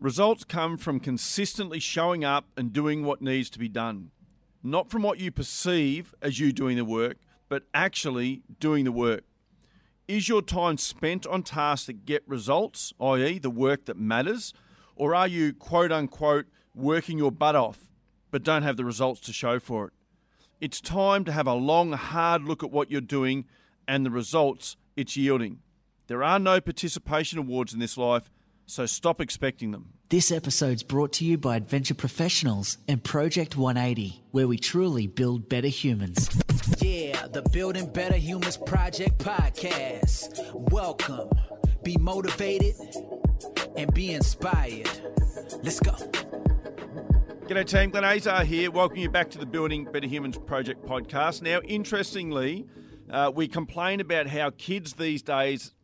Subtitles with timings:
[0.00, 4.10] Results come from consistently showing up and doing what needs to be done,
[4.62, 7.18] not from what you perceive as you doing the work,
[7.48, 9.24] but actually doing the work.
[10.06, 14.52] Is your time spent on tasks that get results, i.e., the work that matters,
[14.96, 17.88] or are you quote unquote working your butt off
[18.30, 19.92] but don't have the results to show for it?
[20.60, 23.46] It's time to have a long, hard look at what you're doing
[23.88, 25.60] and the results it's yielding.
[26.06, 28.30] There are no participation awards in this life,
[28.66, 29.90] so stop expecting them.
[30.08, 35.48] This episode's brought to you by Adventure Professionals and Project 180, where we truly build
[35.48, 36.28] better humans.
[36.80, 40.52] Yeah, the Building Better Humans Project podcast.
[40.70, 41.30] Welcome.
[41.82, 42.74] Be motivated
[43.76, 44.88] and be inspired.
[45.62, 45.92] Let's go.
[47.46, 48.70] G'day team, Glenn Azar here.
[48.70, 51.42] Welcome you back to the Building Better Humans Project podcast.
[51.42, 52.66] Now, interestingly,
[53.10, 55.74] uh, we complain about how kids these days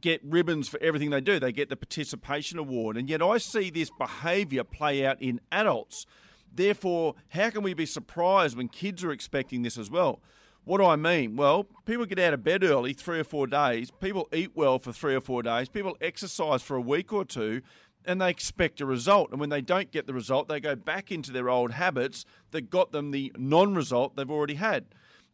[0.00, 1.38] get ribbons for everything they do.
[1.38, 2.96] They get the participation award.
[2.96, 6.06] And yet I see this behaviour play out in adults.
[6.52, 10.20] Therefore, how can we be surprised when kids are expecting this as well?
[10.64, 11.36] What do I mean?
[11.36, 13.92] Well, people get out of bed early, three or four days.
[14.00, 15.68] People eat well for three or four days.
[15.68, 17.62] People exercise for a week or two,
[18.04, 19.30] and they expect a result.
[19.30, 22.68] And when they don't get the result, they go back into their old habits that
[22.70, 24.86] got them the non result they've already had.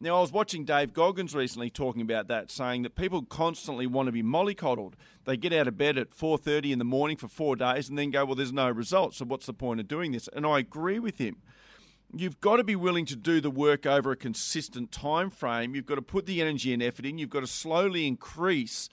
[0.03, 4.07] Now, I was watching Dave Goggins recently talking about that, saying that people constantly want
[4.07, 4.95] to be mollycoddled.
[5.23, 8.11] They get out of bed at 4.30 in the morning for four days and then
[8.11, 10.27] go, well, there's no result, so what's the point of doing this?
[10.33, 11.37] And I agree with him.
[12.13, 15.73] You've got to be willing to do the work over a consistent time frame.
[15.73, 17.17] You've got to put the energy and effort in.
[17.17, 18.89] You've got to slowly increase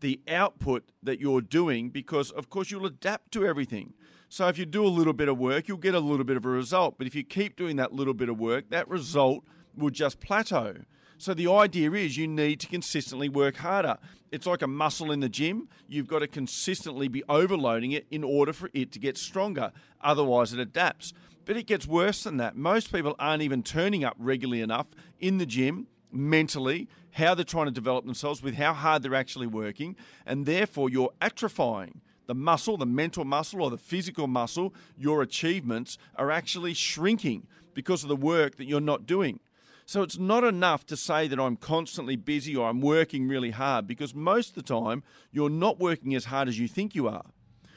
[0.00, 3.92] the output that you're doing because, of course, you'll adapt to everything.
[4.30, 6.46] So if you do a little bit of work, you'll get a little bit of
[6.46, 6.96] a result.
[6.96, 9.44] But if you keep doing that little bit of work, that result
[9.76, 10.76] will just plateau.
[11.18, 13.98] So the idea is you need to consistently work harder.
[14.32, 15.68] It's like a muscle in the gym.
[15.88, 19.72] You've got to consistently be overloading it in order for it to get stronger.
[20.00, 21.12] Otherwise, it adapts.
[21.44, 22.56] But it gets worse than that.
[22.56, 24.88] Most people aren't even turning up regularly enough
[25.20, 29.46] in the gym mentally, how they're trying to develop themselves, with how hard they're actually
[29.46, 35.22] working, and therefore you're atrophying the muscle, the mental muscle, or the physical muscle, your
[35.22, 39.40] achievements are actually shrinking because of the work that you're not doing.
[39.86, 43.86] So it's not enough to say that I'm constantly busy or I'm working really hard
[43.86, 47.24] because most of the time you're not working as hard as you think you are.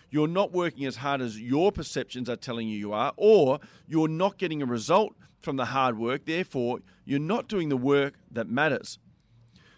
[0.10, 4.08] You're not working as hard as your perceptions are telling you you are, or you're
[4.08, 6.26] not getting a result from the hard work.
[6.26, 9.00] Therefore, you're not doing the work that matters.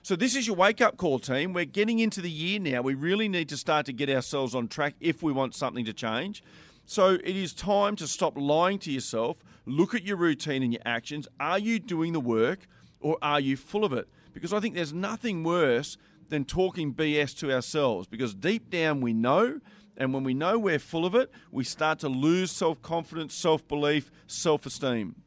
[0.04, 1.54] So, this is your wake up call, team.
[1.54, 2.82] We're getting into the year now.
[2.82, 5.94] We really need to start to get ourselves on track if we want something to
[5.94, 6.44] change.
[6.92, 10.82] So, it is time to stop lying to yourself Look at your routine and your
[10.84, 11.28] actions.
[11.40, 12.66] Are you doing the work
[13.00, 14.10] or are you full of it?
[14.34, 15.96] Because I think there's nothing worse
[16.30, 19.60] than talking BS to ourselves because deep down we know.
[19.96, 23.68] And when we know we're full of it, we start to lose self confidence, self
[23.68, 25.22] belief, self esteem.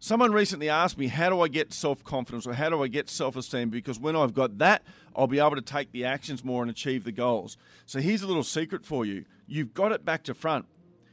[0.00, 3.10] Someone recently asked me, How do I get self confidence or how do I get
[3.10, 3.70] self esteem?
[3.70, 4.82] Because when I've got that,
[5.16, 7.56] I'll be able to take the actions more and achieve the goals.
[7.84, 10.66] So here's a little secret for you you've got it back to front.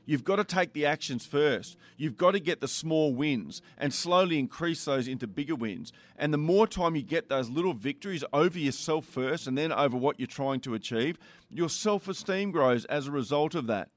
[0.08, 1.78] You've got to take the actions first.
[1.98, 5.92] You've got to get the small wins and slowly increase those into bigger wins.
[6.16, 9.98] And the more time you get those little victories over yourself first and then over
[9.98, 11.18] what you're trying to achieve,
[11.50, 13.90] your self esteem grows as a result of that.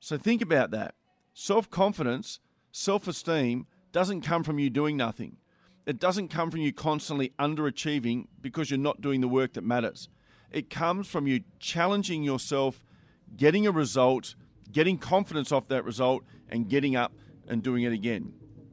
[0.00, 0.96] So think about that.
[1.32, 2.40] Self confidence,
[2.72, 5.38] self esteem doesn't come from you doing nothing.
[5.86, 10.10] It doesn't come from you constantly underachieving because you're not doing the work that matters.
[10.50, 12.84] It comes from you challenging yourself,
[13.34, 14.34] getting a result
[14.74, 17.12] getting confidence off that result and getting up
[17.48, 18.32] and doing it again.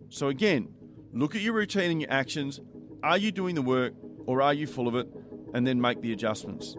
[0.10, 0.68] So, again,
[1.14, 2.60] look at your routine and your actions.
[3.04, 3.94] Are you doing the work
[4.26, 5.08] or are you full of it?
[5.54, 6.76] And then make the adjustments.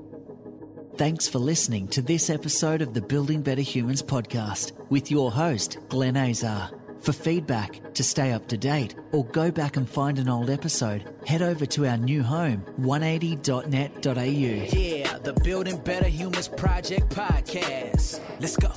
[0.96, 5.78] Thanks for listening to this episode of the Building Better Humans podcast with your host,
[5.88, 6.81] Glenn Azar.
[7.02, 11.12] For feedback, to stay up to date, or go back and find an old episode,
[11.26, 14.78] head over to our new home, 180.net.au.
[14.78, 18.20] Yeah, the Building Better Humans Project podcast.
[18.38, 18.70] Let's go.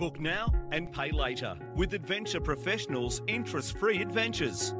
[0.00, 4.74] Book now and pay later with Adventure Professionals interest free adventures.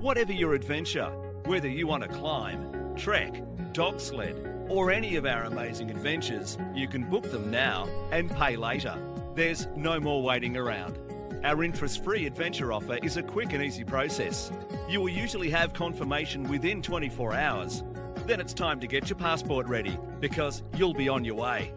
[0.00, 1.10] Whatever your adventure,
[1.44, 3.42] whether you want to climb, trek,
[3.74, 4.40] dog sled,
[4.70, 8.98] or any of our amazing adventures, you can book them now and pay later.
[9.34, 10.96] There's no more waiting around.
[11.42, 14.52] Our interest free adventure offer is a quick and easy process.
[14.88, 17.82] You will usually have confirmation within 24 hours.
[18.26, 21.72] Then it's time to get your passport ready because you'll be on your way.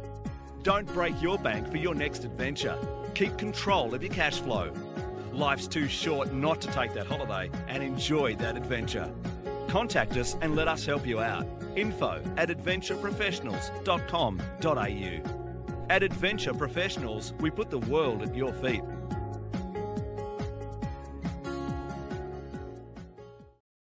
[0.62, 2.78] Don't break your bank for your next adventure.
[3.16, 4.72] Keep control of your cash flow.
[5.34, 9.12] Life's too short not to take that holiday and enjoy that adventure.
[9.68, 11.48] Contact us and let us help you out.
[11.76, 15.37] Info at adventureprofessionals.com.au.
[15.90, 18.84] At Adventure Professionals, we put the world at your feet.